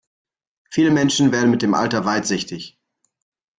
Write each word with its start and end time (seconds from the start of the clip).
Viele 0.71 0.89
Menschen 0.89 1.31
werden 1.31 1.51
mit 1.51 1.61
dem 1.61 1.75
Alter 1.75 2.05
weitsichtig. 2.05 2.75